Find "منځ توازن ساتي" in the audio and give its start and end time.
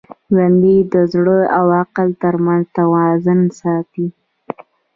2.45-4.07